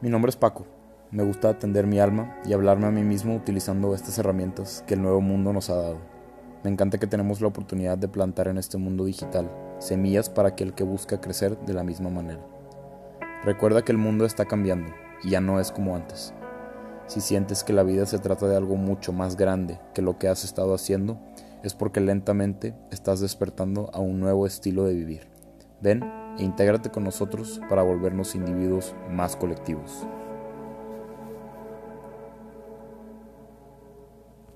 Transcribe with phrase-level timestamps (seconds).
[0.00, 0.64] Mi nombre es Paco.
[1.10, 5.02] Me gusta atender mi alma y hablarme a mí mismo utilizando estas herramientas que el
[5.02, 5.98] nuevo mundo nos ha dado.
[6.62, 9.50] Me encanta que tenemos la oportunidad de plantar en este mundo digital
[9.80, 12.46] semillas para aquel que busca crecer de la misma manera.
[13.44, 14.92] Recuerda que el mundo está cambiando
[15.24, 16.32] y ya no es como antes.
[17.08, 20.28] Si sientes que la vida se trata de algo mucho más grande que lo que
[20.28, 21.18] has estado haciendo,
[21.64, 25.37] es porque lentamente estás despertando a un nuevo estilo de vivir.
[25.80, 26.02] Ven
[26.38, 30.06] e intégrate con nosotros para volvernos individuos más colectivos.